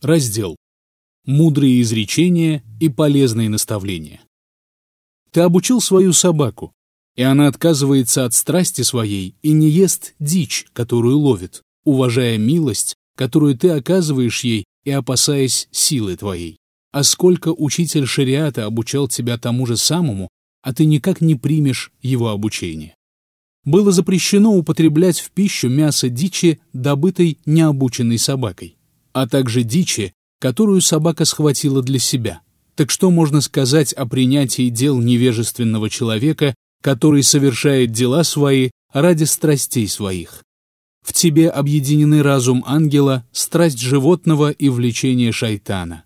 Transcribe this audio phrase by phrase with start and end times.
[0.00, 0.54] Раздел.
[1.26, 4.20] Мудрые изречения и полезные наставления.
[5.32, 6.72] Ты обучил свою собаку,
[7.16, 13.58] и она отказывается от страсти своей и не ест дичь, которую ловит, уважая милость, которую
[13.58, 16.58] ты оказываешь ей и опасаясь силы твоей.
[16.92, 20.28] А сколько учитель шариата обучал тебя тому же самому,
[20.62, 22.94] а ты никак не примешь его обучение.
[23.64, 28.77] Было запрещено употреблять в пищу мясо дичи, добытой необученной собакой,
[29.12, 32.40] а также дичи, которую собака схватила для себя.
[32.74, 39.88] Так что можно сказать о принятии дел невежественного человека, который совершает дела свои ради страстей
[39.88, 40.44] своих?
[41.04, 46.04] В тебе объединены разум ангела, страсть животного и влечение шайтана.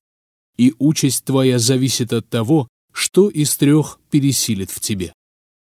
[0.56, 5.12] И участь твоя зависит от того, что из трех пересилит в тебе.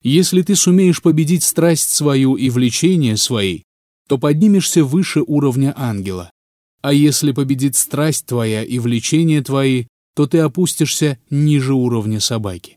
[0.03, 3.63] Если ты сумеешь победить страсть свою и влечение свои,
[4.09, 6.31] то поднимешься выше уровня ангела.
[6.87, 12.77] А если победит страсть твоя и влечение твои, то ты опустишься ниже уровня собаки.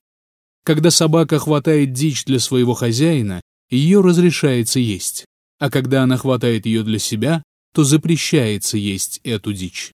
[0.66, 5.26] Когда собака хватает дичь для своего хозяина, ее разрешается есть,
[5.60, 9.92] а когда она хватает ее для себя, то запрещается есть эту дичь.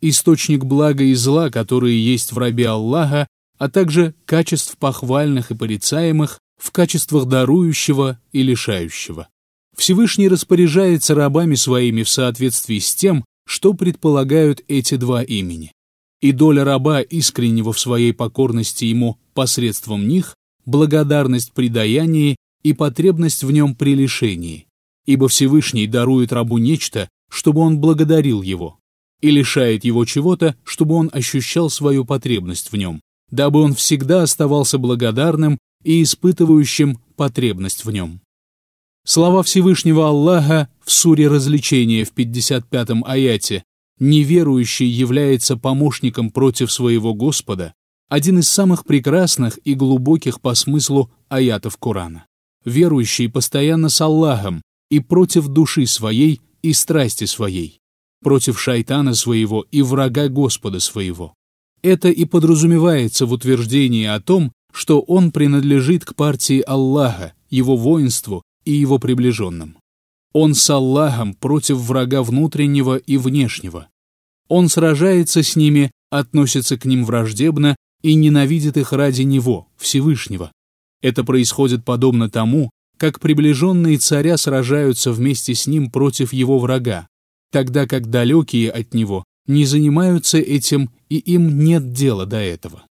[0.00, 3.26] Источник блага и зла, которые есть в рабе Аллаха,
[3.58, 9.26] а также качеств похвальных и порицаемых в качествах дарующего и лишающего.
[9.76, 15.72] Всевышний распоряжается рабами своими в соответствии с тем, что предполагают эти два имени.
[16.20, 23.42] И доля раба, искреннего в своей покорности ему посредством них, благодарность при даянии и потребность
[23.42, 24.68] в нем при лишении.
[25.04, 28.78] Ибо Всевышний дарует рабу нечто, чтобы он благодарил его,
[29.20, 33.00] и лишает его чего-то, чтобы он ощущал свою потребность в нем,
[33.32, 38.20] дабы он всегда оставался благодарным и испытывающим потребность в нем.
[39.04, 43.64] Слова Всевышнего Аллаха в суре развлечения в 55-м аяте
[43.98, 47.74] «Неверующий является помощником против своего Господа»
[48.10, 52.26] один из самых прекрасных и глубоких по смыслу аятов Корана.
[52.64, 57.78] Верующий постоянно с Аллахом и против души своей и страсти своей,
[58.22, 61.34] против шайтана своего и врага Господа своего.
[61.82, 68.42] Это и подразумевается в утверждении о том, что он принадлежит к партии Аллаха, его воинству
[68.64, 69.76] и его приближенным.
[70.32, 73.88] Он с Аллахом против врага внутреннего и внешнего.
[74.48, 80.52] Он сражается с ними, относится к ним враждебно и ненавидит их ради Него, Всевышнего.
[81.02, 87.08] Это происходит подобно тому, как приближенные царя сражаются вместе с ним против его врага,
[87.50, 92.84] тогда как далекие от него не занимаются этим и им нет дела до этого.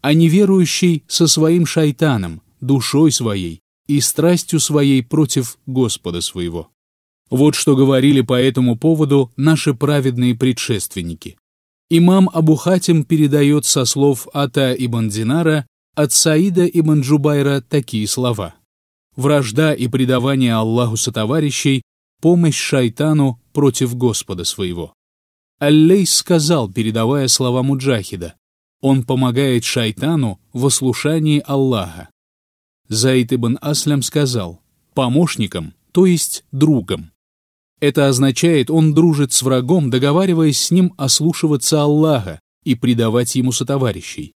[0.00, 6.70] А неверующий со своим шайтаном, душой своей, и страстью своей против Господа своего.
[7.30, 11.38] Вот что говорили по этому поводу наши праведные предшественники.
[11.88, 18.54] Имам Абу Хатим передает со слов Ата ибн Динара от Саида ибн Джубайра такие слова.
[19.16, 21.82] «Вражда и предавание Аллаху сотоварищей,
[22.20, 24.94] помощь шайтану против Господа своего».
[25.58, 28.34] Аллейс сказал, передавая слова Муджахида,
[28.80, 32.08] «Он помогает шайтану в ослушании Аллаха,
[32.92, 34.60] Заид ибн Аслям сказал
[34.92, 37.10] «помощником», то есть другом.
[37.80, 44.34] Это означает, он дружит с врагом, договариваясь с ним ослушиваться Аллаха и предавать ему сотоварищей.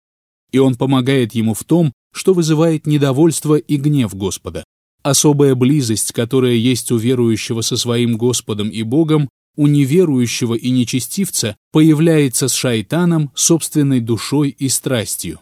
[0.50, 4.64] И он помогает ему в том, что вызывает недовольство и гнев Господа.
[5.02, 11.56] Особая близость, которая есть у верующего со своим Господом и Богом, у неверующего и нечестивца
[11.72, 15.40] появляется с шайтаном, собственной душой и страстью.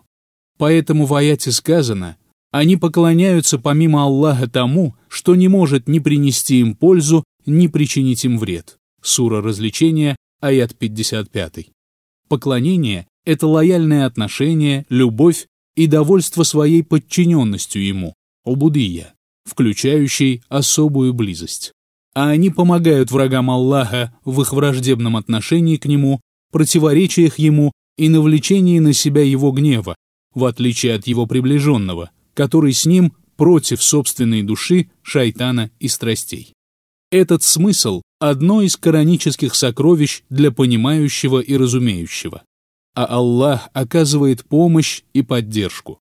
[0.58, 2.16] Поэтому в аяте сказано
[2.50, 8.38] они поклоняются помимо Аллаха тому, что не может ни принести им пользу, ни причинить им
[8.38, 8.78] вред.
[9.02, 11.68] Сура развлечения, аят 55.
[12.28, 15.46] Поклонение– это лояльное отношение, любовь
[15.76, 21.72] и довольство своей подчиненностью ему, обудия, включающей особую близость.
[22.14, 28.80] А они помогают врагам Аллаха в их враждебном отношении к нему, противоречиях ему и навлечении
[28.80, 29.94] на себя его гнева,
[30.34, 36.54] в отличие от его приближенного– который с ним против собственной души, шайтана и страстей.
[37.10, 42.42] Этот смысл– одно из коранических сокровищ для понимающего и разумеющего.
[42.94, 45.98] А Аллах оказывает помощь и поддержку.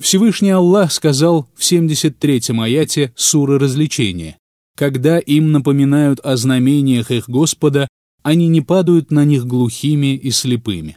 [0.00, 4.38] Всевышний Аллах сказал в 73-м аяте суры развлечения,
[4.74, 7.88] «Когда им напоминают о знамениях их Господа,
[8.22, 10.96] они не падают на них глухими и слепыми».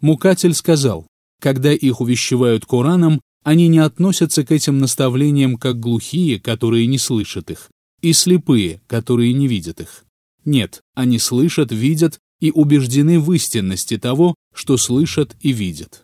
[0.00, 1.08] Мукатель сказал,
[1.42, 7.48] «Когда их увещевают Кораном, они не относятся к этим наставлениям как глухие, которые не слышат
[7.52, 7.70] их,
[8.00, 10.04] и слепые, которые не видят их.
[10.44, 16.02] Нет, они слышат, видят и убеждены в истинности того, что слышат и видят.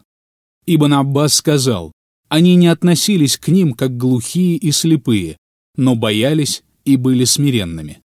[0.67, 1.91] Ибн Аббас сказал,
[2.29, 5.37] они не относились к ним как глухие и слепые,
[5.77, 8.03] но боялись и были смиренными.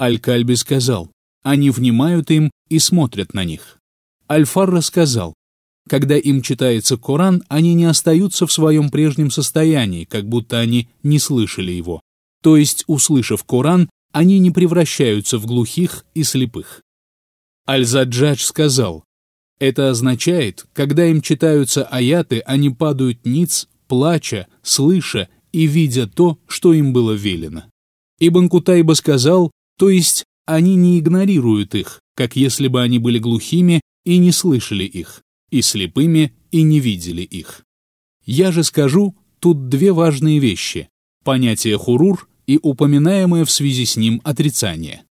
[0.00, 1.12] Аль-Кальби сказал,
[1.42, 3.76] они внимают им и смотрят на них.
[4.30, 5.34] Аль-Фар рассказал,
[5.88, 11.18] когда им читается Коран, они не остаются в своем прежнем состоянии, как будто они не
[11.18, 12.00] слышали его.
[12.42, 16.82] То есть, услышав Коран, они не превращаются в глухих и слепых.
[17.68, 19.04] Аль-Заджадж сказал,
[19.58, 26.72] это означает, когда им читаются аяты, они падают ниц, плача, слыша и видя то, что
[26.72, 27.64] им было велено.
[28.20, 33.80] Ибн Кутайба сказал, то есть они не игнорируют их, как если бы они были глухими
[34.04, 37.64] и не слышали их, и слепыми и не видели их.
[38.24, 40.88] Я же скажу тут две важные вещи–
[41.24, 45.04] понятие хурур и упоминаемое в связи с ним отрицание.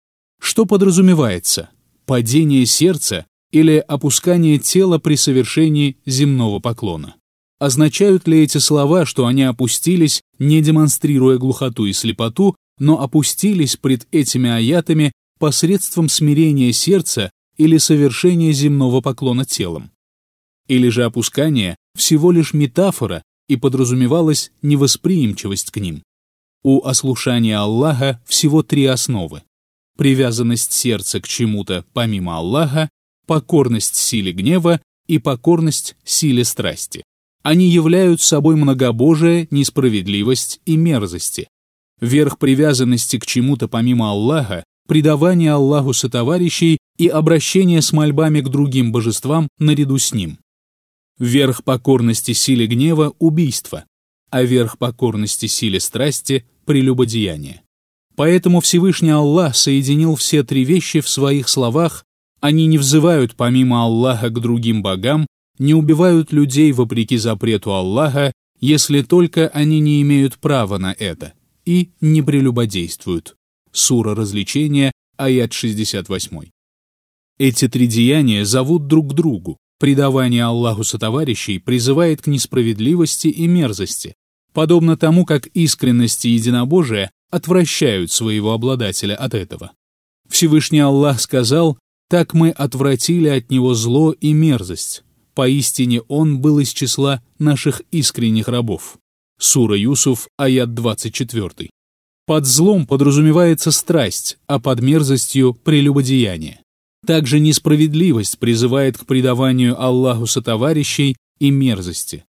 [0.40, 1.70] Что подразумевается?
[2.06, 7.16] Падение сердца или опускание тела при совершении земного поклона.
[7.58, 14.06] Означают ли эти слова, что они опустились, не демонстрируя глухоту и слепоту, но опустились пред
[14.10, 19.93] этими аятами посредством смирения сердца или совершения земного поклона телом?
[20.68, 26.02] Или же опускание всего лишь метафора и подразумевалась невосприимчивость к ним?
[26.62, 29.42] У ослушания Аллаха всего три основы.
[29.98, 32.88] Привязанность сердца к чему-то помимо Аллаха,
[33.26, 37.04] покорность силе гнева и покорность силе страсти.
[37.42, 41.48] Они являют собой многобожие, несправедливость и мерзости.
[42.00, 48.92] Верх привязанности к чему-то помимо Аллаха, предавание Аллаху сотоварищей и обращение с мольбами к другим
[48.92, 50.38] божествам наряду с ним.
[51.18, 53.84] Верх покорности силе гнева– убийство,
[54.30, 57.62] а верх покорности силе страсти– прелюбодеяние.
[58.16, 62.04] Поэтому Всевышний Аллах соединил все три вещи в своих словах
[62.44, 65.26] они не взывают помимо Аллаха к другим богам,
[65.58, 71.32] не убивают людей вопреки запрету Аллаха, если только они не имеют права на это,
[71.64, 73.34] и не прелюбодействуют.
[73.72, 76.50] Сура развлечения, аят 68.
[77.38, 79.56] Эти три деяния зовут друг к другу.
[79.84, 84.14] Предавание Аллаху сотоварищей призывает к несправедливости и мерзости,
[84.54, 89.72] подобно тому, как искренность и единобожие отвращают своего обладателя от этого.
[90.26, 91.76] Всевышний Аллах сказал,
[92.08, 95.04] так мы отвратили от него зло и мерзость.
[95.34, 98.96] Поистине он был из числа наших искренних рабов.
[99.38, 101.68] Сура Юсуф, аят 24.
[102.24, 106.63] Под злом подразумевается страсть, а под мерзостью– прелюбодеяние.
[107.06, 112.24] Также несправедливость призывает к предаванию Аллаху сотоварищей и мерзости.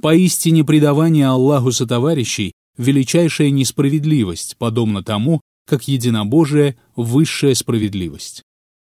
[0.00, 8.42] Поистине предавание Аллаху сотоварищей– величайшая несправедливость, подобно тому, как единобожие– высшая справедливость.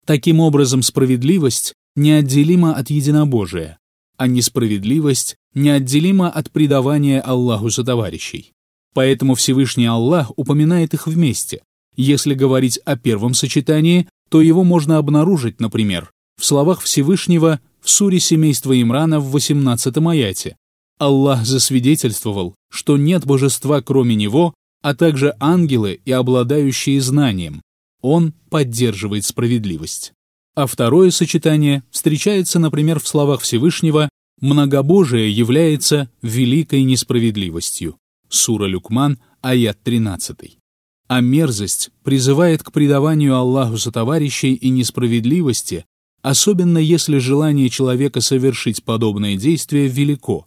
[0.06, 3.78] Таким образом, справедливость неотделима от единобожия,
[4.16, 8.52] а несправедливость неотделима от предавания Аллаху за товарищей.
[8.94, 11.62] Поэтому Всевышний Аллах упоминает их вместе.
[11.94, 18.18] Если говорить о первом сочетании, то его можно обнаружить, например, в словах Всевышнего в суре
[18.18, 20.56] семейства Имрана в 18 аяте.
[20.98, 27.60] Аллах засвидетельствовал, что нет божества кроме Него, а также ангелы и обладающие знанием,
[28.00, 30.14] он поддерживает справедливость.
[30.54, 34.08] А второе сочетание встречается, например, в словах Всевышнего
[34.40, 37.98] «многобожие является великой несправедливостью»
[38.30, 40.56] Сура Люкман, аят 13.
[41.14, 45.84] А мерзость призывает к предаванию Аллаху сотоварищей и несправедливости,
[46.22, 50.46] особенно если желание человека совершить подобное действие велико,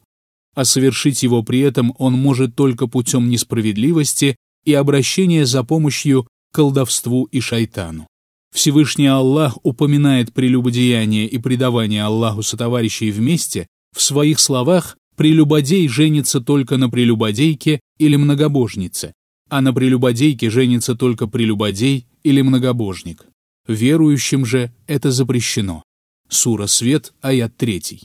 [0.55, 7.25] а совершить его при этом он может только путем несправедливости и обращения за помощью колдовству
[7.25, 8.07] и шайтану.
[8.51, 16.77] Всевышний Аллах упоминает прелюбодеяние и предавание Аллаху сотоварищей вместе, в своих словах прелюбодей женится только
[16.77, 19.13] на прелюбодейке или многобожнице,
[19.49, 23.25] а на прелюбодейке женится только прелюбодей или многобожник.
[23.67, 25.83] Верующим же это запрещено.
[26.29, 28.01] Сура Свет, аят 3.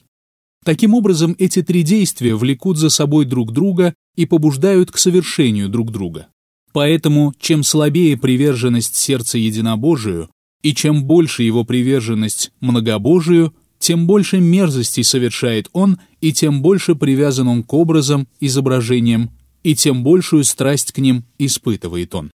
[0.65, 5.91] Таким образом, эти три действия влекут за собой друг друга и побуждают к совершению друг
[5.91, 6.29] друга.
[6.73, 10.29] Поэтому, чем слабее приверженность сердца единобожию,
[10.63, 17.49] и чем больше его приверженность многобожию, тем больше мерзостей совершает он, и тем больше привязан
[17.49, 19.31] он к образам, изображениям,
[19.63, 22.31] и тем большую страсть к ним испытывает он.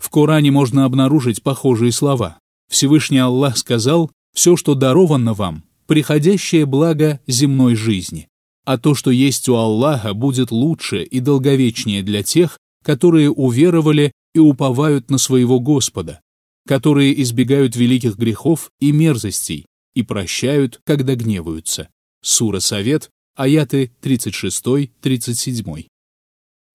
[0.00, 2.38] В Коране можно обнаружить похожие слова.
[2.70, 8.28] Всевышний Аллах сказал «Все, что даровано вам, приходящее благо земной жизни,
[8.64, 14.38] а то, что есть у Аллаха, будет лучше и долговечнее для тех, которые уверовали и
[14.38, 16.20] уповают на своего Господа.
[16.68, 21.88] которые избегают великих грехов и мерзостей и прощают, когда гневаются.
[22.22, 25.86] Сура Совет, аяты 36-37.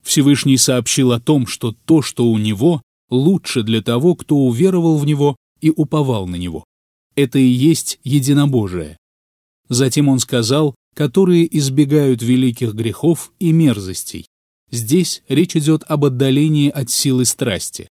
[0.04, 5.06] Всевышний сообщил о том, что то, что у него, лучше для того, кто уверовал в
[5.06, 6.66] него и уповал на него.
[7.16, 8.98] Это и есть единобожие.
[9.70, 14.28] Затем он сказал, которые избегают великих грехов и мерзостей.
[14.72, 17.88] Здесь речь идет об отдалении от силы страсти.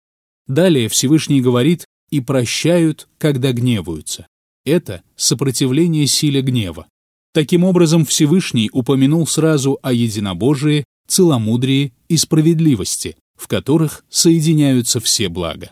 [0.47, 4.27] Далее Всевышний говорит «и прощают, когда гневаются».
[4.65, 6.87] Это сопротивление силе гнева.
[7.33, 15.71] Таким образом, Всевышний упомянул сразу о единобожии, целомудрии и справедливости, в которых соединяются все блага.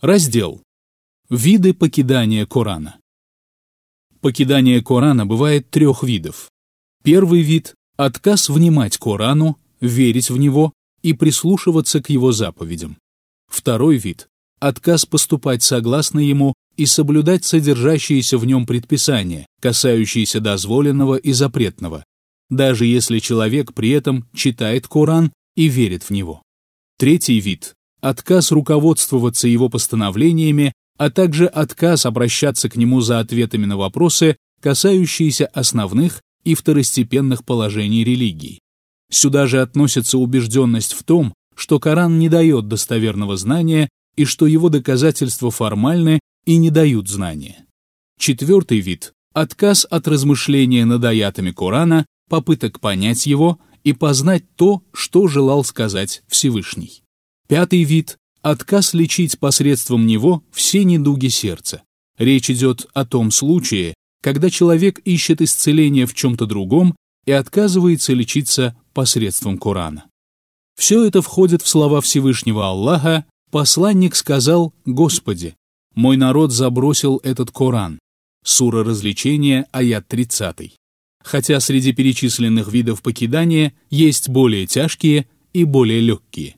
[0.00, 0.62] Раздел.
[1.28, 3.00] Виды покидания Корана.
[4.20, 6.48] Покидание Корана бывает трех видов.
[7.02, 10.72] Первый вид– отказ внимать Корану, верить в него
[11.02, 12.98] и прислушиваться к его заповедям.
[13.48, 14.28] Второй вид–
[14.60, 22.04] отказ поступать согласно ему и соблюдать содержащиеся в нем предписания, касающиеся дозволенного и запретного,
[22.50, 26.42] даже если человек при этом читает Коран и верит в него.
[26.98, 33.76] Третий вид– отказ руководствоваться его постановлениями, а также отказ обращаться к нему за ответами на
[33.76, 38.60] вопросы, касающиеся основных и второстепенных положений религии.
[39.10, 44.68] Сюда же относится убежденность в том, что Коран не дает достоверного знания и что его
[44.68, 47.66] доказательства формальны и не дают знания.
[48.18, 55.28] Четвертый вид– отказ от размышления над аятами Корана, попыток понять его и познать то, что
[55.28, 57.02] желал сказать Всевышний.
[57.48, 61.82] Пятый вид– отказ лечить посредством него все недуги сердца.
[62.18, 68.76] Речь идет о том случае, когда человек ищет исцеление в чем-то другом и отказывается лечиться
[68.92, 70.06] посредством Корана.
[70.76, 75.56] Все это входит в слова Всевышнего Аллаха, посланник сказал «Господи,
[75.94, 77.98] мой народ забросил этот Коран».
[78.44, 80.74] Сура развлечения, аят 30.
[81.24, 86.56] Хотя среди перечисленных видов покидания есть более тяжкие и более легкие.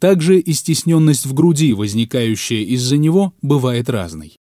[0.00, 4.36] Также и стесненность в груди, возникающая из-за него, бывает разной.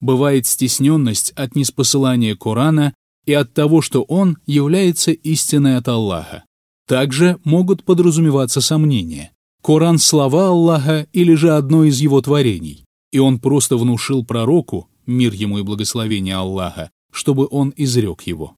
[0.00, 2.94] Бывает стесненность от неспосылания Корана
[3.26, 6.44] и от того, что он является истиной от Аллаха.
[6.86, 9.32] Также могут подразумеваться сомнения.
[9.62, 15.32] Коран– слова Аллаха или же одно из его творений, и он просто внушил пророку, мир
[15.32, 18.54] ему и благословение Аллаха, чтобы он изрек его.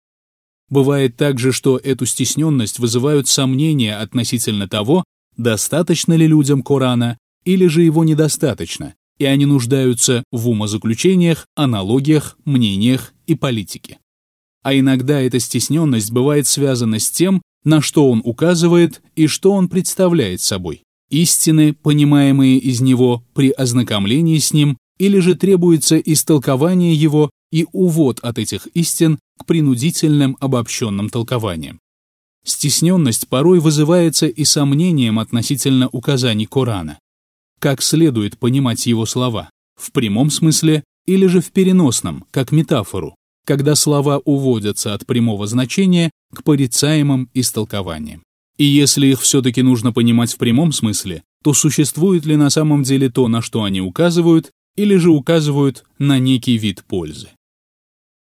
[0.71, 5.05] Бывает также, что эту стесненность вызывают сомнения относительно того,
[5.37, 13.12] достаточно ли людям Корана или же его недостаточно, и они нуждаются в умозаключениях, аналогиях, мнениях
[13.27, 13.99] и политике.
[14.62, 19.69] А иногда эта стесненность бывает связана с тем, на что он указывает и что он
[19.69, 20.83] представляет собой.
[21.11, 28.21] Истины, понимаемые из него при ознакомлении с ним, или же требуется истолкование его и увод
[28.21, 31.80] от этих истин к принудительным обобщенным толкованиям.
[32.44, 36.99] Стесненность порой вызывается и сомнением относительно указаний Корана.
[37.59, 43.14] Как следует понимать его слова, в прямом смысле или же в переносном, как метафору,
[43.47, 48.23] когда слова уводятся от прямого значения к порицаемым истолкованиям.
[48.59, 53.09] И если их все-таки нужно понимать в прямом смысле, то существует ли на самом деле
[53.09, 57.30] то, на что они указывают, или же указывают на некий вид пользы.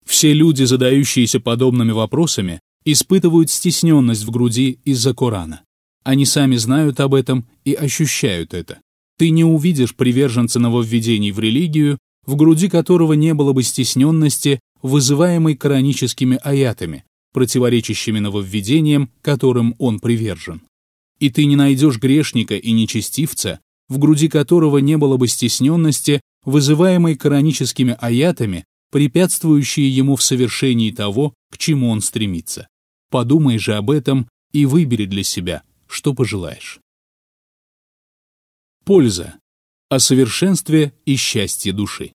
[0.05, 5.63] Все люди, задающиеся подобными вопросами, испытывают стесненность в груди из-за Корана.
[6.05, 8.81] Они сами знают об этом и ощущают это.
[9.19, 15.57] Ты не увидишь приверженца нововведений в религию, в груди которого не было бы стесненности, вызываемой
[15.57, 20.63] кораническими аятами, противоречащими нововведениям, которым он привержен.
[21.21, 27.17] И ты не найдешь грешника и нечестивца, в груди которого не было бы стесненности, вызываемой
[27.17, 32.69] кораническими аятами, препятствующие ему в совершении того, к чему он стремится.
[33.11, 36.79] Подумай же об этом и выбери для себя, что пожелаешь.
[38.85, 39.35] Польза.
[39.89, 42.13] О совершенстве и счастье души.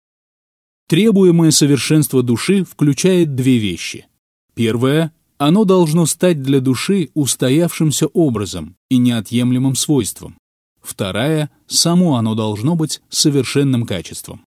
[0.87, 4.07] Требуемое совершенство души включает две вещи.
[4.53, 10.37] Первое– оно должно стать для души устоявшимся образом и неотъемлемым свойством.
[10.81, 14.45] Вторая– само оно должно быть совершенным качеством.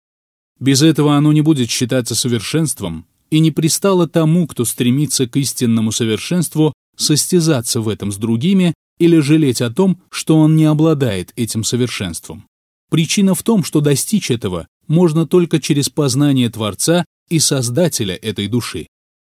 [0.61, 5.93] Без этого оно не будет считаться совершенством, и не пристало тому, кто стремится к истинному
[5.93, 11.63] совершенству, состязаться в этом с другими или жалеть о том, что он не обладает этим
[11.63, 12.45] совершенством.
[12.91, 18.87] Причина в том, что достичь этого можно только через познание Творца и Создателя этой души,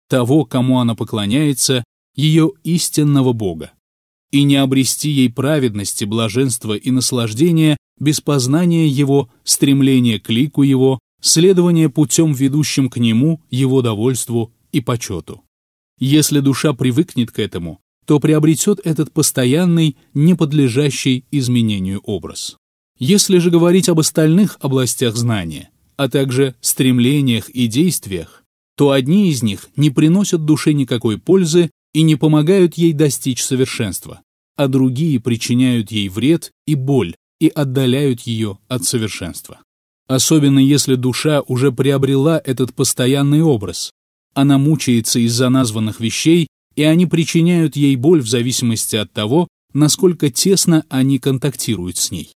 [0.08, 3.72] того, кому она поклоняется, ее истинного Бога.
[4.30, 10.98] И не обрести ей праведности, блаженства и наслаждения без познания его, стремления к лику его,
[11.20, 15.42] следование путем, ведущим к нему, его довольству и почету.
[15.98, 22.56] Если душа привыкнет к этому, то приобретет этот постоянный, не подлежащий изменению образ.
[22.98, 28.44] Если же говорить об остальных областях знания, а также стремлениях и действиях,
[28.76, 34.22] то одни из них не приносят душе никакой пользы и не помогают ей достичь совершенства,
[34.56, 39.60] а другие причиняют ей вред и боль и отдаляют ее от совершенства.
[40.08, 43.92] Особенно если душа уже приобрела этот постоянный образ.
[44.34, 50.30] Она мучается из-за названных вещей, и они причиняют ей боль в зависимости от того, насколько
[50.30, 52.32] тесно они контактируют с ней.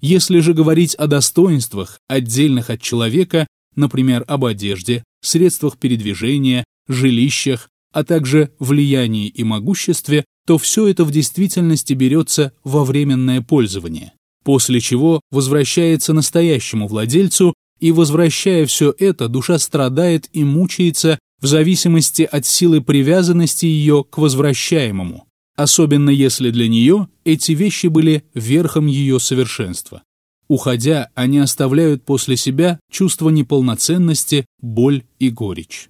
[0.00, 8.04] Если же говорить о достоинствах, отдельных от человека, например, об одежде, средствах передвижения, жилищах, а
[8.04, 14.12] также влиянии и могуществе, то все это в действительности берется во временное пользование,
[14.46, 22.22] после чего возвращается настоящему владельцу, и, возвращая все это, душа страдает и мучается в зависимости
[22.22, 25.26] от силы привязанности ее к возвращаемому,
[25.56, 30.04] особенно если для нее эти вещи были верхом ее совершенства.
[30.46, 35.88] Уходя, они оставляют после себя чувство неполноценности, боль и горечь.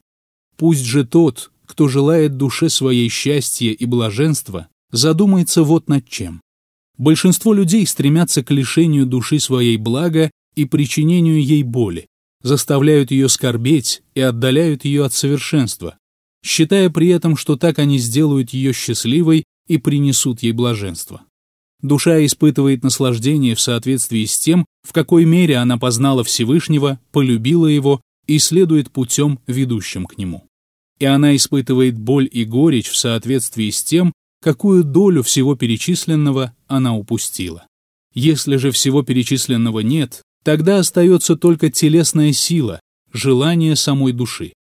[0.57, 6.41] Пусть же тот, кто желает душе своей счастья и блаженства, задумается вот над чем.
[6.99, 12.07] Большинство людей стремятся к лишению души своей блага и причинению ей боли,
[12.43, 15.99] заставляют ее скорбеть и отдаляют ее от совершенства,
[16.45, 21.23] считая при этом, что так они сделают ее счастливой и принесут ей блаженство.
[21.83, 28.01] Душа испытывает наслаждение в соответствии с тем, в какой мере она познала Всевышнего, полюбила Его
[28.27, 30.47] и следует путем, ведущим к Нему
[30.99, 34.13] и она испытывает боль и горечь в соответствии с тем,
[34.43, 37.67] какую долю всего перечисленного она упустила.
[38.15, 42.81] Если же всего перечисленного нет, тогда остается только телесная сила,
[43.13, 44.53] желание самой души.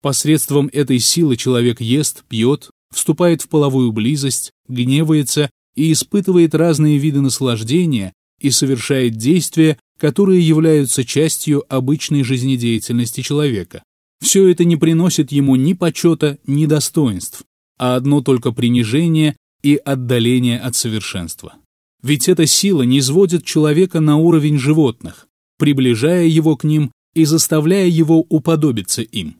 [0.00, 7.20] Посредством этой силы человек ест, пьет, вступает в половую близость, гневается и испытывает разные виды
[7.20, 13.82] наслаждения и совершает действия, которые являются частью обычной жизнедеятельности человека.
[14.20, 17.42] Все это не приносит ему ни почета, ни достоинств,
[17.82, 21.54] а одно только принижение и отдаление от совершенства.
[22.00, 25.26] Ведь эта сила не сводит человека на уровень животных,
[25.58, 29.34] приближая его к ним и заставляя его уподобиться им,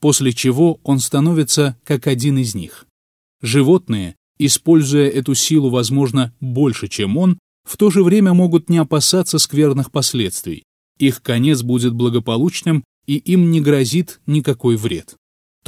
[0.00, 2.84] после чего он становится как один из них.
[3.40, 9.38] Животные, используя эту силу, возможно, больше, чем он, в то же время могут не опасаться
[9.38, 10.62] скверных последствий.
[10.98, 15.16] Их конец будет благополучным и им не грозит никакой вред.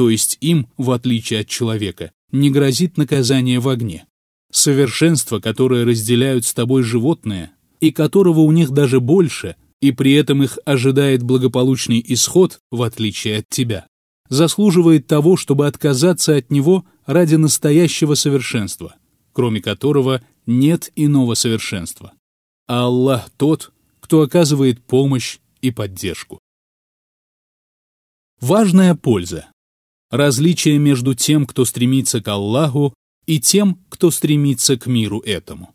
[0.00, 4.06] То есть им, в отличие от человека, не грозит наказание в огне.
[4.50, 10.42] Совершенство, которое разделяют с тобой животные, и которого у них даже больше, и при этом
[10.42, 13.88] их ожидает благополучный исход, в отличие от тебя,
[14.30, 18.94] заслуживает того, чтобы отказаться от него ради настоящего совершенства,
[19.34, 22.14] кроме которого нет иного совершенства.
[22.66, 26.38] А Аллах тот, кто оказывает помощь и поддержку.
[28.40, 29.50] Важная польза.
[30.10, 32.94] Различие между тем, кто стремится к Аллаху,
[33.26, 35.74] и тем, кто стремится к миру этому.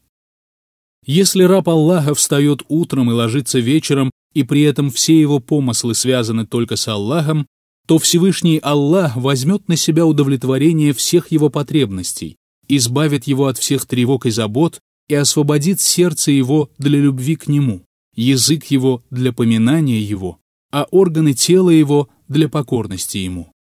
[1.06, 6.46] Если раб Аллаха встает утром и ложится вечером, и при этом все его помыслы связаны
[6.46, 7.48] только с Аллахом,
[7.88, 12.36] то Всевышний Аллах возьмет на себя удовлетворение всех его потребностей,
[12.68, 17.86] избавит его от всех тревог и забот и освободит сердце его для любви к нему,
[18.16, 20.40] язык его для поминания его,
[20.72, 23.55] а органы тела его для покорности ему.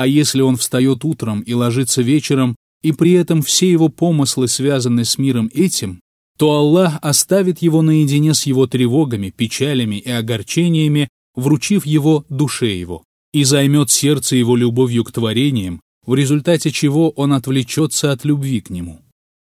[0.00, 5.04] А если он встает утром и ложится вечером, и при этом все его помыслы связаны
[5.04, 6.00] с миром этим,
[6.38, 13.04] то Аллах оставит его наедине с его тревогами, печалями и огорчениями, вручив его душе его,
[13.34, 18.70] и займет сердце его любовью к творениям, в результате чего он отвлечется от любви к
[18.70, 19.02] нему,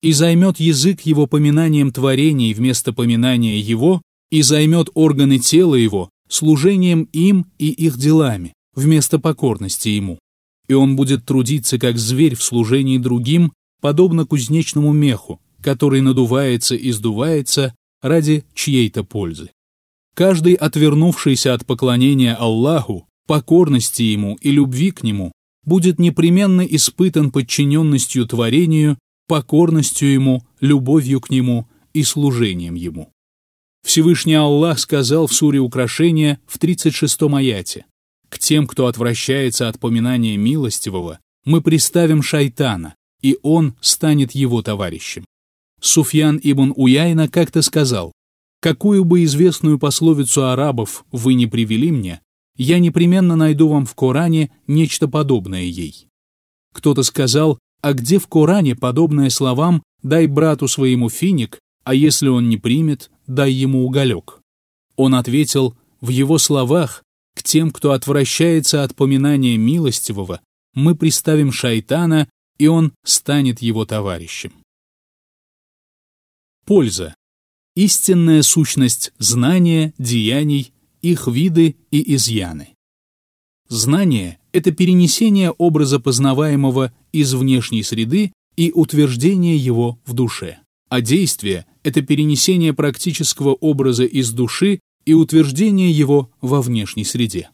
[0.03, 7.09] и займет язык его поминанием творений вместо поминания его, и займет органы тела его служением
[7.13, 10.19] им и их делами, вместо покорности ему.
[10.67, 16.91] И он будет трудиться как зверь в служении другим, подобно кузнечному меху, который надувается и
[16.91, 19.51] сдувается ради чьей-то пользы.
[20.15, 25.31] Каждый, отвернувшийся от поклонения Аллаху, покорности Ему и любви к Нему,
[25.65, 28.97] будет непременно испытан подчиненностью творению,
[29.27, 33.11] покорностью Ему, любовью к Нему и служением Ему.
[33.83, 37.85] Всевышний Аллах сказал в суре Украшения в 36-м аяте
[38.35, 45.23] «К тем, кто отвращается от поминания милостивого, мы приставим шайтана, и он станет его товарищем».
[45.79, 48.11] Суфьян ибн Уяйна как-то сказал
[48.59, 52.19] Какую бы известную пословицу арабов вы не привели мне,
[52.57, 56.09] я непременно найду вам в Коране нечто подобное ей.
[56.73, 62.49] Кто-то сказал, а где в Коране подобное словам «дай брату своему финик, а если он
[62.49, 64.41] не примет, дай ему уголек».
[64.97, 67.04] Он ответил, в его словах
[67.35, 70.41] к тем, кто отвращается от поминания милостивого,
[70.73, 74.53] мы приставим шайтана, и он станет его товарищем.
[76.65, 77.13] Польза.
[77.75, 82.69] Истинная сущность знания, деяний, их виды и изъяны.
[83.67, 90.59] Знание— это перенесение образа познаваемого из внешней среды и утверждение его в душе.
[90.89, 97.49] А действие— это перенесение практического образа из души и утверждение его во внешней среде.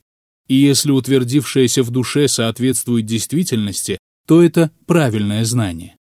[0.48, 5.96] И если утвердившееся в душе соответствует действительности, то это правильное знание.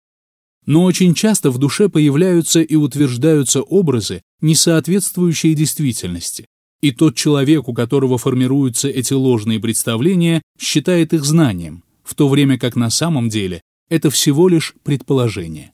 [0.66, 6.46] Но очень часто в душе появляются и утверждаются образы, не соответствующие действительности,
[6.82, 12.58] и тот человек, у которого формируются эти ложные представления, считает их знанием, в то время
[12.58, 15.74] как на самом деле это всего лишь предположение.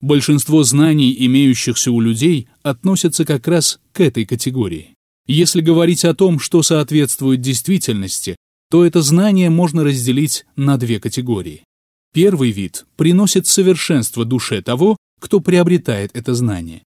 [0.00, 4.93] Большинство знаний, имеющихся у людей, относятся как раз к этой категории.
[5.26, 8.36] Если говорить о том, что соответствует действительности,
[8.70, 11.64] то это знание можно разделить на две категории.
[12.12, 16.82] Первый вид приносит совершенство душе того, кто приобретает это знание.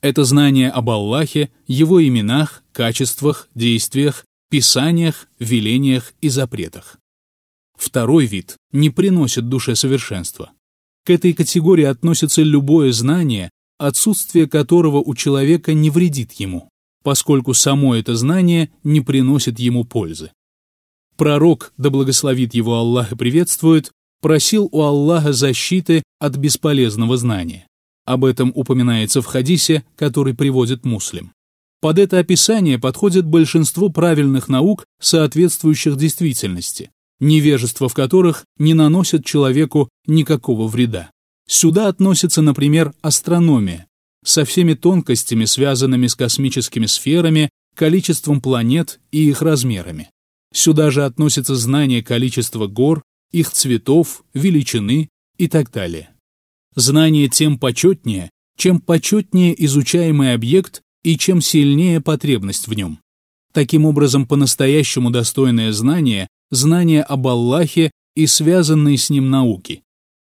[0.00, 6.98] Это знание об Аллахе, его именах, качествах, действиях, писаниях, велениях и запретах.
[7.76, 10.52] Второй вид не приносит душе совершенства.
[11.04, 16.71] К этой категории относится любое знание, отсутствие которого у человека не вредит ему
[17.02, 20.32] поскольку само это знание не приносит ему пользы.
[21.16, 27.66] Пророк, да благословит его Аллах и приветствует, просил у Аллаха защиты от бесполезного знания.
[28.04, 31.32] Об этом упоминается в хадисе, который приводит муслим.
[31.80, 39.88] Под это описание подходит большинство правильных наук, соответствующих действительности, невежество в которых не наносит человеку
[40.06, 41.10] никакого вреда.
[41.48, 43.86] Сюда относится, например, астрономия,
[44.24, 50.10] со всеми тонкостями, связанными с космическими сферами, количеством планет и их размерами.
[50.52, 55.08] Сюда же относится знание количества гор, их цветов, величины
[55.38, 56.10] и так далее.
[56.74, 62.98] Знание тем почетнее, чем почетнее изучаемый объект и чем сильнее потребность в нем.
[63.52, 69.82] Таким образом, по-настоящему достойное знание– знание об Аллахе и связанные с ним науки.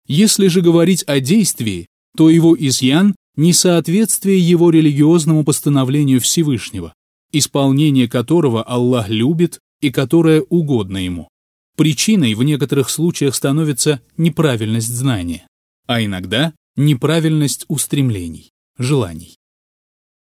[0.07, 6.93] Если же говорить о действии, то его изъян несоответствие его религиозному постановлению Всевышнего,
[7.31, 11.29] исполнение которого Аллах любит и которое угодно ему.
[11.75, 15.47] Причиной в некоторых случаях становится неправильность знания,
[15.85, 19.37] а иногда неправильность устремлений, желаний.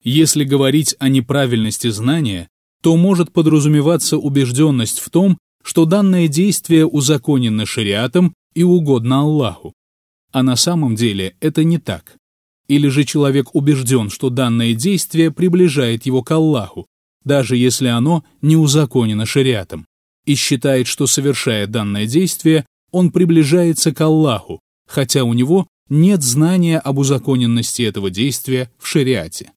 [0.04, 2.48] Если говорить о неправильности знания,
[2.82, 9.74] то может подразумеваться убежденность в том, что данное действие узаконено шариатом и угодно Аллаху.
[10.32, 12.18] А на самом деле это не так.
[12.72, 16.88] Или же человек убежден, что данное действие приближает его к Аллаху,
[17.26, 19.86] даже если оно не узаконено шариатом,
[20.26, 26.80] и считает, что совершая данное действие, он приближается к Аллаху, хотя у него нет знания
[26.80, 29.52] об узаконенности этого действия в шариате.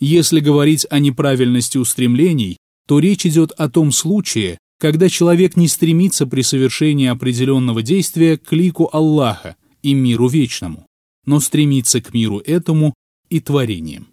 [0.00, 2.56] Если говорить о неправильности устремлений,
[2.88, 8.50] то речь идет о том случае, когда человек не стремится при совершении определенного действия к
[8.52, 10.87] лику Аллаха и миру вечному
[11.28, 12.94] но стремится к миру этому
[13.28, 14.08] и творениям.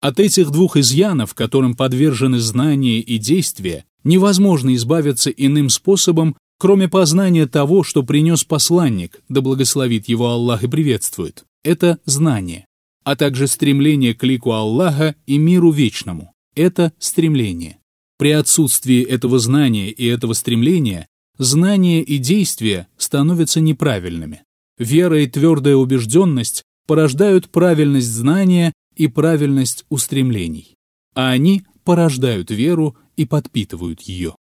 [0.00, 7.46] От этих двух изъянов, которым подвержены знания и действия, невозможно избавиться иным способом, кроме познания
[7.46, 11.44] того, что принес посланник, да благословит его Аллах и приветствует.
[11.62, 12.64] Это знание,
[13.04, 16.32] а также стремление к лику Аллаха и миру вечному.
[16.56, 17.76] Это стремление.
[18.16, 24.44] При отсутствии этого знания и этого стремления, знание и действия становятся неправильными.
[24.78, 30.76] Вера и твердая убежденность порождают правильность знания и правильность устремлений,
[31.14, 34.34] а они порождают веру и подпитывают ее.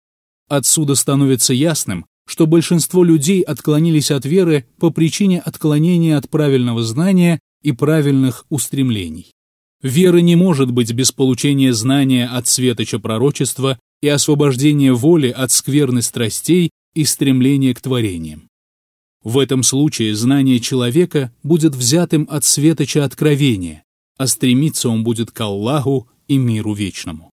[0.48, 7.40] Отсюда становится ясным, что большинство людей отклонились от веры по причине отклонения от правильного знания
[7.62, 9.32] и правильных устремлений.
[9.82, 16.02] Вера не может быть без получения знания от светоча пророчества и освобождения воли от скверны
[16.02, 18.51] страстей и стремления к творениям.
[19.24, 23.84] В этом случае знание человека будет взятым от светоча откровения,
[24.18, 27.30] а стремиться он будет к Аллаху и миру вечному.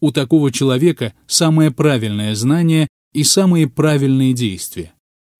[0.00, 4.92] У такого человека самое правильное знание и самые правильные действия.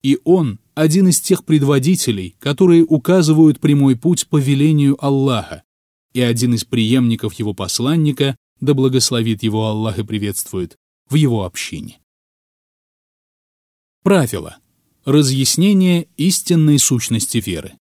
[0.03, 5.63] И он– один из тех предводителей, которые указывают прямой путь по велению Аллаха,
[6.13, 10.77] и один из преемников его посланника, да благословит его Аллах и приветствует,
[11.09, 11.99] в его общине.
[14.03, 14.57] Правило.
[15.07, 17.77] Разъяснение истинной сущности веры.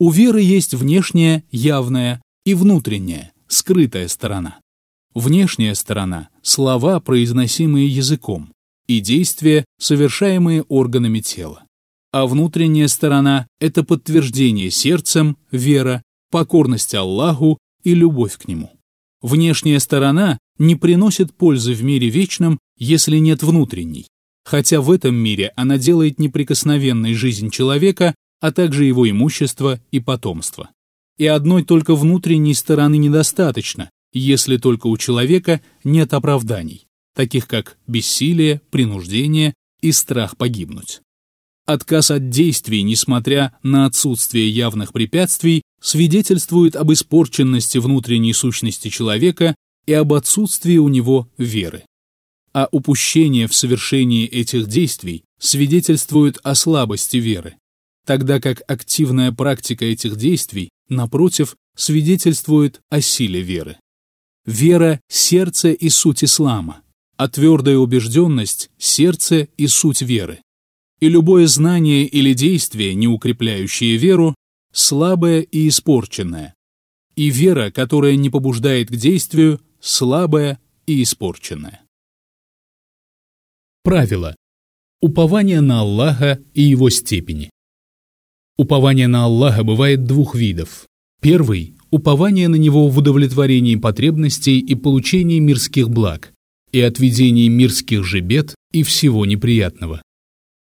[0.00, 4.58] У веры есть внешняя, явная и внутренняя, скрытая сторона.
[5.14, 8.52] Внешняя сторона– слова, произносимые языком,
[8.88, 11.62] и действия, совершаемые органами тела.
[12.10, 18.72] А внутренняя сторона– это подтверждение сердцем, вера, покорность Аллаху и любовь к Нему.
[19.22, 24.08] Внешняя сторона не приносит пользы в мире вечном, если нет внутренней,
[24.46, 30.70] хотя в этом мире она делает неприкосновенной жизнь человека, а также его имущество и потомство.
[31.18, 38.60] И одной только внутренней стороны недостаточно, если только у человека нет оправданий, таких как бессилие,
[38.70, 41.00] принуждение и страх погибнуть.
[41.66, 49.56] Отказ от действий, несмотря на отсутствие явных препятствий, свидетельствует об испорченности внутренней сущности человека
[49.86, 51.82] и об отсутствии у него веры.
[52.56, 57.56] А упущение в совершении этих действий свидетельствует о слабости веры,
[58.06, 63.76] тогда как активная практика этих действий, напротив, свидетельствует о силе веры.
[64.46, 66.80] Вера– сердце и суть ислама,
[67.18, 70.40] а твердая убежденность– сердце и суть веры
[70.98, 74.34] и любое знание или действие, не укрепляющее веру,
[74.72, 76.54] слабое и испорченное,
[77.16, 81.85] и вера, которая не побуждает к действию, слабая и испорченная.
[83.86, 84.34] Правило.
[85.00, 87.50] Упование на Аллаха и его степени.
[88.58, 90.86] Упование на Аллаха бывает двух видов.
[91.22, 96.32] Первый– упование на Него в удовлетворении потребностей и получении мирских благ,
[96.72, 100.02] и отведении мирских же бед и всего неприятного.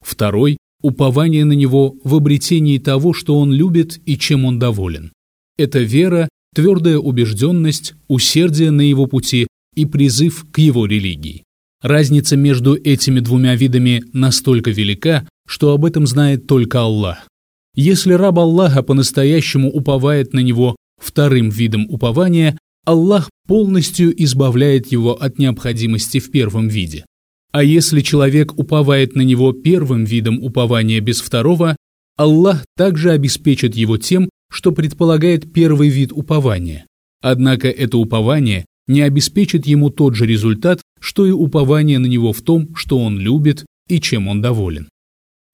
[0.06, 5.12] Второй– упование на него в обретении того, что он любит и чем он доволен.
[5.58, 11.47] Это вера, твердая убежденность, усердие на его пути и призыв к его религии.
[11.82, 17.28] Разница между этими двумя видами настолько велика, что об этом знает только Аллах.
[17.76, 25.38] Если раб Аллаха по-настоящему уповает на него вторым видом упования, Аллах полностью избавляет его от
[25.38, 27.06] необходимости в первом виде.
[27.52, 31.76] А если человек уповает на него первым видом упования без второго,
[32.18, 36.86] Аллах также обеспечит его тем, что предполагает первый вид упования.
[37.22, 42.42] Однако это упование не обеспечит ему тот же результат, что и упование на него в
[42.42, 44.90] том, что он любит и чем он доволен.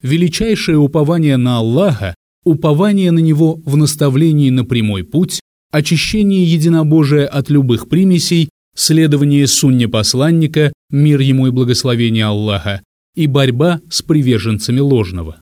[0.01, 5.39] Величайшее упование на Аллаха– упование на Него в наставлении на прямой путь,
[5.71, 12.81] очищении единобожия от любых примесей следование сунне посланника, мир ему и благословение Аллаха,
[13.15, 15.39] и борьба с приверженцами ложного.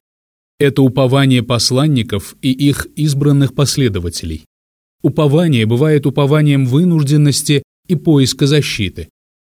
[0.59, 4.43] Это упование посланников и их избранных последователей.
[5.03, 9.07] Упование бывает упованием вынужденности и поиска защиты.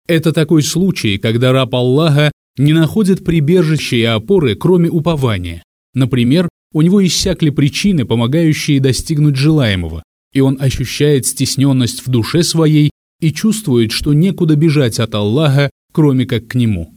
[0.08, 5.64] Это такой случай, когда раб Аллаха не находит прибежища и опоры, кроме упования.
[5.94, 12.92] Например, у него иссякли причины, помогающие достигнуть желаемого, и он ощущает стесненность в душе своей
[13.20, 16.96] и чувствует, что некуда бежать от Аллаха, кроме как к Нему.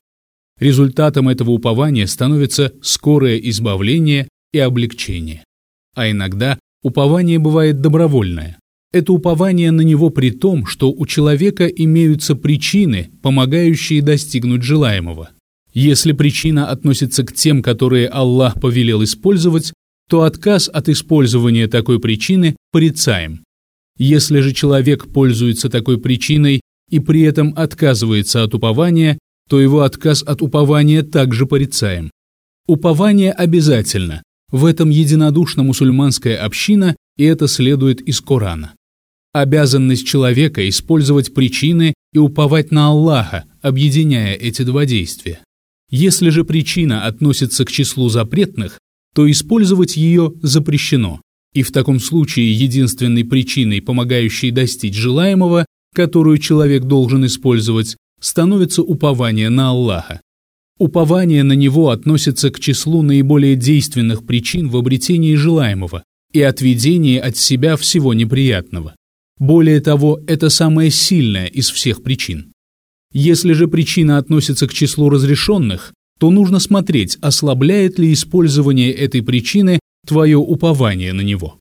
[0.58, 5.42] Результатом этого упования становится скорое избавление и облегчение.
[5.96, 8.59] А иногда упование бывает добровольное.
[8.92, 15.30] Это упование на него при том, что у человека имеются причины, помогающие достигнуть желаемого.
[15.72, 19.72] Если причина относится к тем, которые Аллах повелел использовать,
[20.08, 23.44] то отказ от использования такой причины порицаем.
[23.96, 30.24] Если же человек пользуется такой причиной и при этом отказывается от упования, то его отказ
[30.24, 32.10] от упования также порицаем.
[32.66, 34.22] Упование обязательно.
[34.50, 38.74] В этом единодушна мусульманская община, и это следует из Корана.
[39.32, 45.40] Обязанность человека использовать причины и уповать на Аллаха, объединяя эти два действия.
[45.88, 48.80] Если же причина относится к числу запретных,
[49.14, 51.20] то использовать ее запрещено.
[51.52, 55.64] И в таком случае единственной причиной, помогающей достичь желаемого,
[55.94, 60.20] которую человек должен использовать, становится упование на Аллаха.
[60.78, 67.36] Упование на Него относится к числу наиболее действенных причин в обретении желаемого и отведении от
[67.36, 68.94] себя всего неприятного.
[69.40, 72.52] Более того, это самая сильная из всех причин.
[73.12, 79.80] Если же причина относится к числу разрешенных, то нужно смотреть, ослабляет ли использование этой причины
[80.06, 81.58] твое упование на него.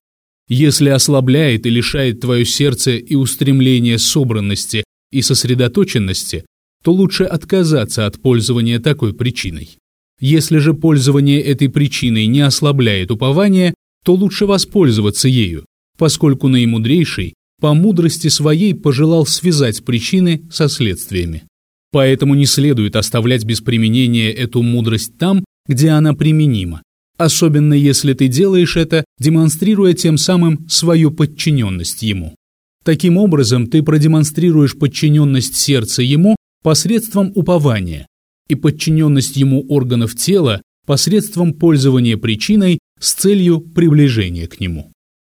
[0.49, 6.45] Если ослабляет и лишает твое сердце и устремление собранности и сосредоточенности,
[6.83, 9.77] то лучше отказаться от пользования такой причиной.
[10.19, 15.65] Если же пользование этой причиной не ослабляет упование, то лучше воспользоваться ею,
[15.97, 21.43] поскольку наимудрейший по мудрости своей пожелал связать причины со следствиями.
[21.91, 26.81] Поэтому не следует оставлять без применения эту мудрость там, где она применима,
[27.17, 32.35] особенно если ты делаешь это, демонстрируя тем самым свою подчиненность ему.
[32.83, 38.07] Таким образом, ты продемонстрируешь подчиненность сердца ему посредством упования
[38.47, 44.91] и подчиненность ему органов тела посредством пользования причиной с целью приближения к нему.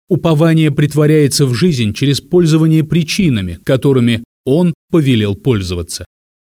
[0.09, 6.05] Упование притворяется в жизнь через пользование причинами, которыми он повелел пользоваться.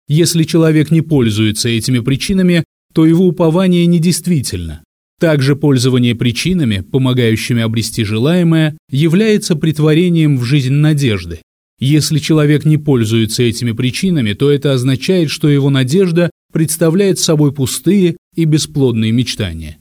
[0.07, 4.83] Если человек не пользуется этими причинами, то его упование недействительно.
[5.19, 11.41] Также пользование причинами, помогающими обрести желаемое, является притворением в жизнь надежды.
[11.79, 18.17] Если человек не пользуется этими причинами, то это означает, что его надежда представляет собой пустые
[18.35, 19.77] и бесплодные мечтания.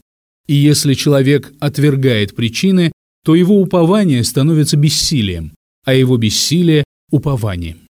[0.47, 2.91] И если человек отвергает причины,
[3.23, 5.53] то его упование становится бессилием,
[5.85, 7.87] а его бессилие– упованием.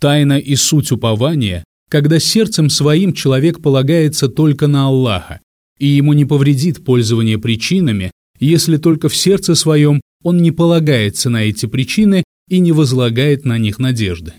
[0.00, 5.40] Тайна и суть упования, когда сердцем своим человек полагается только на Аллаха,
[5.78, 11.44] и ему не повредит пользование причинами, если только в сердце своем он не полагается на
[11.44, 14.34] эти причины и не возлагает на них надежды.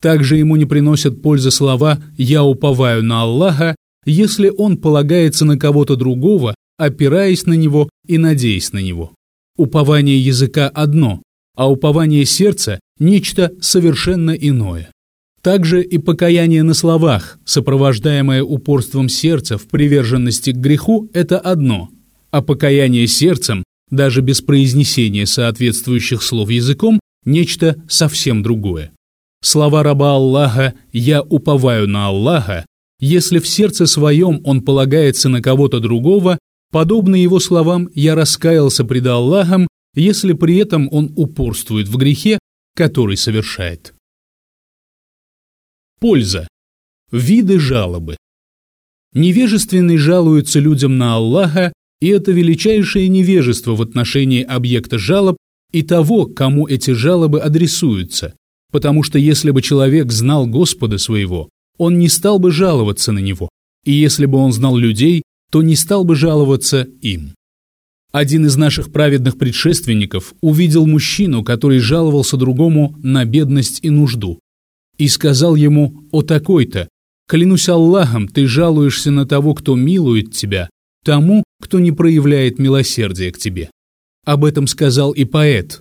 [0.00, 5.96] Также ему не приносят пользы слова «я уповаю на Аллаха», если он полагается на кого-то
[5.96, 9.12] другого, опираясь на него и надеясь на него.
[9.58, 11.20] Упование языка одно,
[11.56, 14.92] а упование сердца– нечто совершенно иное.
[15.42, 21.88] Также и покаяние на словах, сопровождаемое упорством сердца в приверженности к греху, это одно,
[22.30, 28.92] а покаяние сердцем, даже без произнесения соответствующих слов языком, нечто совсем другое.
[29.42, 32.64] Слова раба Аллаха «Я уповаю на Аллаха»,
[33.00, 36.38] если в сердце своем он полагается на кого-то другого,
[36.70, 42.38] подобно его словам «Я раскаялся пред Аллахом», если при этом он упорствует в грехе,
[42.74, 43.94] который совершает.
[46.00, 46.46] Польза.
[47.10, 48.16] Виды жалобы.
[49.14, 55.36] Невежественный жалуется людям на Аллаха, и это величайшее невежество в отношении объекта жалоб
[55.72, 58.34] и того, кому эти жалобы адресуются,
[58.70, 63.48] потому что если бы человек знал Господа своего, он не стал бы жаловаться на него,
[63.84, 67.34] и если бы он знал людей, то не стал бы жаловаться им.
[68.12, 74.40] Один из наших праведных предшественников увидел мужчину, который жаловался другому на бедность и нужду,
[74.96, 76.88] и сказал ему «О такой-то,
[77.28, 80.70] клянусь Аллахом, ты жалуешься на того, кто милует тебя,
[81.04, 83.70] тому, кто не проявляет милосердия к тебе».
[84.24, 85.80] Об этом сказал и поэт.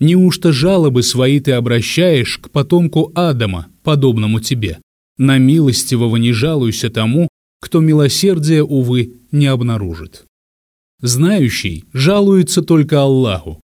[0.00, 4.78] «Неужто жалобы свои ты обращаешь к потомку Адама, подобному тебе?
[5.18, 7.28] На милостивого не жалуйся тому,
[7.64, 10.24] кто милосердия, увы, не обнаружит».
[11.00, 13.62] Знающий жалуется только Аллаху,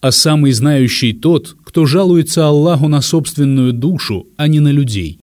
[0.00, 5.20] а самый знающий тот, кто жалуется Аллаху на собственную душу, а не на людей.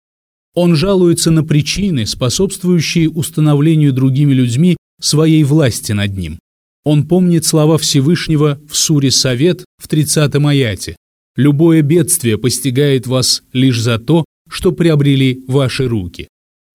[0.55, 6.39] Он жалуется на причины, способствующие установлению другими людьми своей власти над ним.
[6.85, 10.95] Он помнит слова Всевышнего в суре Совет в 30-м аяте.
[11.35, 16.29] «Любое бедствие постигает вас лишь за то, что приобрели ваши руки»,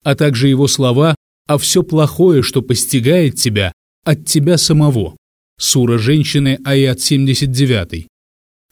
[0.04, 1.14] а также его слова
[1.50, 3.72] «А все плохое, что постигает тебя,
[4.04, 5.16] от тебя самого».
[5.58, 8.06] Сура женщины, аят 79.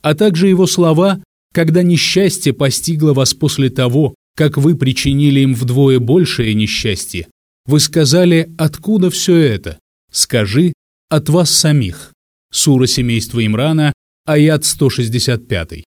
[0.00, 1.20] А также его слова
[1.52, 7.26] «Когда несчастье постигло вас после того, как вы причинили им вдвое большее несчастье,
[7.66, 9.80] вы сказали, откуда все это?
[10.12, 10.72] Скажи,
[11.08, 12.12] от вас самих».
[12.52, 13.92] Сура семейства Имрана,
[14.24, 15.82] аят 165.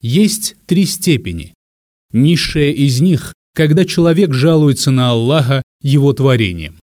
[0.00, 1.54] Есть три степени.
[2.12, 6.80] Низшая из них, когда человек жалуется на Аллаха его творением.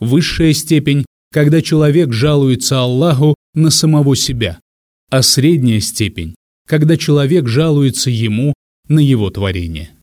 [0.00, 4.58] Высшая степень, когда человек жалуется Аллаху на самого себя,
[5.10, 6.34] а средняя степень,
[6.66, 8.54] когда человек жалуется ему
[8.88, 9.90] на его творение.